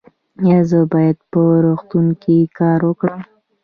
ایا 0.43 0.59
زه 0.69 0.79
باید 0.93 1.17
په 1.31 1.41
روغتون 1.65 2.05
کې 2.21 2.37
کار 2.57 2.79
وکړم؟ 2.85 3.21